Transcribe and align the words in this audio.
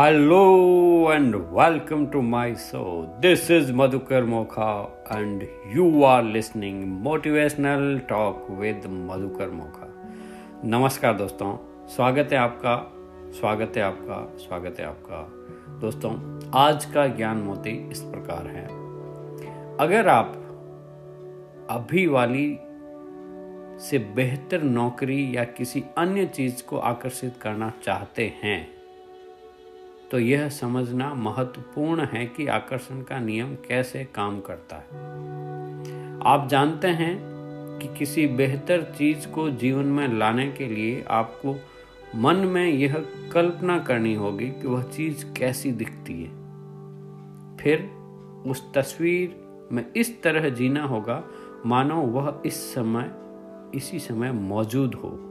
Hello 0.00 1.12
and 1.12 1.36
welcome 1.36 2.06
to 2.06 2.22
my 2.22 2.54
show 2.54 3.06
this 3.20 3.50
is 3.50 3.72
Madhukar 3.72 4.24
Mokha 4.24 5.02
and 5.12 5.48
you 5.66 6.02
are 6.02 6.22
listening 6.22 6.84
motivational 6.84 7.98
talk 8.08 8.46
with 8.50 8.82
Madhukar 8.86 9.50
Mokha 9.50 10.10
नमस्कार 10.64 11.14
दोस्तों. 11.14 11.56
स्वागत 11.88 12.28
है 12.32 12.38
आपका, 12.38 12.92
स्वागत 13.40 13.72
है 13.76 13.82
आपका, 13.82 14.36
स्वागत 14.38 14.76
है 14.80 14.86
आपका. 14.86 15.28
दोस्तों, 15.80 16.40
आज 16.54 16.84
का 16.84 17.06
ज्ञान 17.06 17.36
मोती 17.36 17.90
इस 17.90 18.00
प्रकार 18.00 18.46
है। 18.46 18.66
अगर 19.76 20.08
आप 20.08 20.32
अभी 21.70 22.06
वाली 22.06 22.58
से 23.80 23.98
बेहतर 23.98 24.62
नौकरी 24.62 25.36
या 25.36 25.44
किसी 25.44 25.84
अन्य 25.98 26.26
चीज़ 26.26 26.64
को 26.64 26.78
आकर्षित 26.78 27.34
करना 27.42 27.72
चाहते 27.84 28.32
हैं 28.42 28.77
तो 30.10 30.18
यह 30.18 30.48
समझना 30.48 31.14
महत्वपूर्ण 31.14 32.00
है 32.04 32.26
कि 32.26 32.46
आकर्षण 32.46 33.02
का 33.02 33.18
नियम 33.18 33.54
कैसे 33.54 34.04
काम 34.14 34.40
करता 34.40 34.76
है। 34.76 34.88
आप 36.26 36.48
जानते 36.48 36.88
हैं 36.88 37.18
कि 37.78 37.98
किसी 37.98 38.26
बेहतर 38.26 38.82
चीज़ 38.82 39.28
को 39.28 39.50
जीवन 39.50 39.84
में 39.84 40.18
लाने 40.18 40.52
के 40.52 40.66
लिए 40.66 41.04
आपको 41.08 41.56
मन 42.14 42.36
में 42.36 42.66
यह 42.66 43.06
कल्पना 43.32 43.78
करनी 43.78 44.14
होगी 44.14 44.48
कि 44.48 44.68
वह 44.68 44.82
चीज़ 44.82 45.32
कैसी 45.32 45.72
दिखती 45.72 46.22
है। 46.22 46.30
फिर 47.56 47.90
उस 48.50 48.72
तस्वीर 48.74 49.44
में 49.72 49.92
इस 49.96 50.22
तरह 50.22 50.48
जीना 50.48 50.84
होगा, 50.84 51.24
मानो 51.66 52.02
वह 52.02 52.42
इस 52.46 52.74
समय, 52.74 53.10
इसी 53.74 53.98
समय 53.98 54.32
मौजूद 54.32 54.94
हो। 54.94 55.24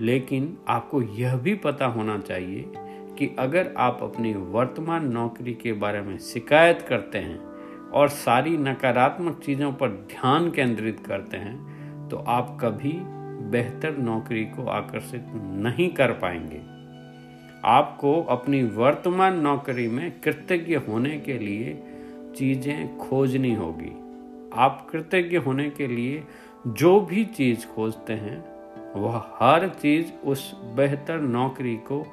लेकिन 0.00 0.58
आपको 0.68 1.02
यह 1.02 1.36
भी 1.36 1.54
पता 1.54 1.86
होना 1.86 2.18
चाहिए 2.18 2.72
कि 3.20 3.30
अगर 3.38 3.72
आप 3.76 3.98
अपनी 4.02 4.32
वर्तमान 4.34 5.06
नौकरी 5.12 5.52
के 5.54 5.72
बारे 5.72 6.00
में 6.00 6.18
शिकायत 6.18 6.84
करते 6.88 7.18
हैं 7.18 7.38
और 7.90 8.08
सारी 8.08 8.56
नकारात्मक 8.58 9.40
चीज़ों 9.44 9.72
पर 9.72 9.88
ध्यान 9.88 10.50
केंद्रित 10.50 11.00
करते 11.06 11.36
हैं 11.36 12.08
तो 12.08 12.16
आप 12.28 12.56
कभी 12.60 12.92
बेहतर 13.50 13.96
नौकरी 13.98 14.44
को 14.44 14.66
आकर्षित 14.66 15.26
नहीं 15.34 15.88
कर 15.88 16.12
पाएँगे। 16.12 16.60
आपको 17.64 18.22
अपनी 18.22 18.62
वर्तमान 18.62 19.40
नौकरी 19.40 19.86
में 19.88 20.10
कृतज्ञ 20.20 20.76
होने 20.88 21.18
के 21.18 21.38
लिए 21.38 21.74
चीज़ें 22.36 22.98
खोजनी 22.98 23.54
होगी। 23.54 23.92
आप 24.54 24.86
कृतज्ञ 24.92 25.36
होने 25.36 25.70
के 25.70 25.86
लिए 25.86 26.22
जो 26.66 27.00
भी 27.00 27.24
चीज़ 27.24 27.66
खोजते 27.66 28.12
हैं, 28.12 28.38
वह 28.96 29.22
हर 29.34 29.68
चीज़ 29.68 30.12
उस 30.26 30.52
बेहतर 30.76 31.20
नौकरी 31.20 31.76
को 31.76 32.04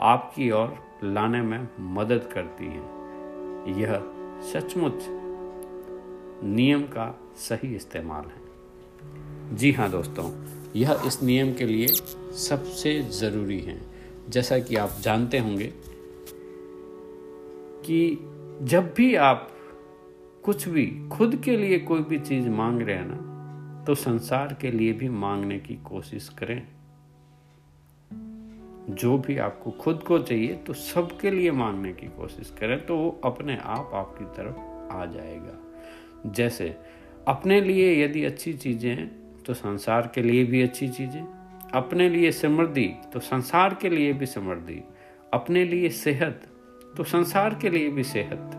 आपकी 0.00 0.50
ओर 0.50 0.74
लाने 1.04 1.42
में 1.42 1.68
मदद 1.80 2.28
करती 2.32 2.64
है। 2.64 3.80
यह 3.80 4.02
सचमुच 4.52 5.06
नियम 6.44 6.82
का 6.82 7.20
सही 7.36 7.74
इस्तेमाल 7.76 8.24
है। 8.24 9.56
जी 9.56 9.72
हाँ 9.72 9.90
दोस्तों, 9.90 10.30
यह 10.76 11.02
इस 11.06 11.22
नियम 11.22 11.52
के 11.54 11.66
लिए 11.66 11.86
सबसे 12.38 13.02
ज़रूरी 13.02 13.60
है। 13.60 13.80
जैसा 14.28 14.58
कि 14.58 14.76
आप 14.76 14.90
जानते 15.00 15.38
होंगे 15.38 15.72
कि 17.84 18.18
जब 18.62 18.94
भी 18.94 19.14
आप 19.14 19.50
कुछ 20.44 20.68
भी, 20.68 21.08
खुद 21.08 21.36
के 21.36 21.56
लिए 21.56 21.78
कोई 21.78 22.00
भी 22.00 22.18
चीज़ 22.18 22.48
मांग 22.48 22.82
रहे 22.82 22.96
हैं 22.96 23.06
ना 23.06 23.84
तो 23.86 23.94
संसार 23.94 24.56
के 24.60 24.70
लिए 24.70 24.92
भी 24.92 25.08
मांगने 25.08 25.58
की 25.58 25.74
कोशिश 25.74 26.28
करें। 26.28 26.77
जो 28.90 29.16
भी 29.18 29.36
आपको 29.38 29.70
खुद 29.70 30.02
को 30.02 30.18
चाहिए 30.18 30.54
तो 30.56 30.72
सबके 30.72 31.30
लिए 31.30 31.50
मांगने 31.50 31.92
की 31.92 32.06
कोशिश 32.06 32.54
करें 32.60 32.86
तो 32.86 32.96
वो 32.96 33.20
अपने 33.24 33.56
आप 33.56 33.90
आपकी 33.94 34.24
तरफ़ 34.24 34.92
आ 34.92 35.06
जाएगा। 35.06 36.30
जैसे, 36.30 36.76
अपने 37.28 37.60
लिए 37.60 38.04
यदि 38.04 38.24
अच्छी 38.24 38.52
चीज़ें 38.52 38.90
हैं 38.90 39.08
तो 39.46 39.54
संसार 39.54 40.10
के 40.14 40.22
लिए 40.22 40.44
भी 40.44 40.62
अच्छी 40.62 40.88
चीज़ें। 40.88 41.22
अपने 41.74 42.08
लिए 42.08 42.32
समृद्धि 42.32 42.88
तो 43.12 43.20
संसार 43.20 43.74
के 43.74 43.88
लिए 43.88 44.12
भी 44.12 44.26
समृद्धि। 44.26 44.82
अपने 45.32 45.64
लिए 45.64 45.88
सेहत 45.88 46.46
तो 46.96 47.04
संसार 47.04 47.54
के 47.54 47.70
लिए 47.70 47.90
भी 47.90 48.04
सेहत। 48.04 48.54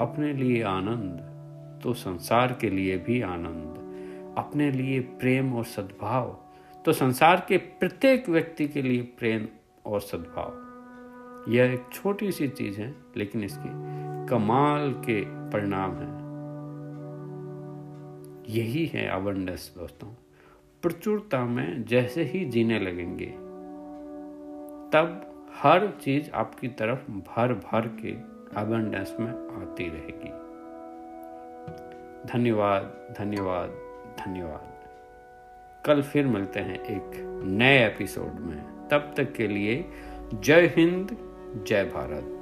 अपने 0.00 0.32
लिए 0.32 0.62
आनंद 0.62 1.80
तो 1.82 1.94
संसार 1.94 2.58
के 2.60 2.70
लिए 2.70 2.96
भी 2.98 3.20
आनंद। 3.20 4.34
अपने 4.38 4.70
लिए 4.70 5.00
प्रेम 5.00 5.52
और 5.54 5.64
सद्भाव 5.64 6.38
तो 6.84 6.92
संसार 6.92 7.46
के 7.48 7.56
प्रत्येक 7.56 8.28
व्यक्ति 8.28 8.68
के 8.68 8.82
लिए 8.82 9.02
प्रेम 9.02 9.48
और 9.86 10.00
सद्भाव। 10.00 10.62
यह 11.52 11.72
एक 11.72 11.84
छोटी 11.92 12.32
सी 12.32 12.48
चीज़ 12.48 12.80
है, 12.80 12.94
लेकिन 13.16 13.44
इसके 13.44 13.68
कमाल 14.26 14.92
के 14.92 15.24
परिणाम 15.26 15.90
है। 15.90 16.22
यही 18.54 18.86
है 18.86 19.08
अबंडस 19.08 19.74
दोस्तों। 19.78 20.08
प्रचुरता 20.82 21.44
में 21.44 21.84
जैसे 21.84 22.22
ही 22.22 22.44
जीने 22.44 22.78
लगेंगे, 22.78 23.26
तब 24.92 25.28
हर 25.54 25.86
चीज़ 26.00 26.30
आपकी 26.30 26.68
तरफ़ 26.68 27.10
भर 27.10 27.54
भर 27.54 27.88
के 27.88 28.12
अबंडेंस 28.60 29.16
में 29.20 29.30
आती 29.30 29.88
रहेगी। 29.88 30.30
धन्यवाद 32.32 33.14
धन्यवाद 33.18 33.68
धन्यवाद। 34.18 34.71
कल 35.84 36.02
फिर 36.02 36.26
मिलते 36.26 36.60
हैं 36.60 36.80
एक 36.84 37.10
नए 37.44 37.86
एपिसोड 37.86 38.40
में। 38.40 38.88
तब 38.90 39.14
तक 39.16 39.32
के 39.32 39.46
लिए 39.46 39.84
जय 40.34 40.72
हिंद, 40.76 41.16
जय 41.66 41.84
भारत। 41.84 42.38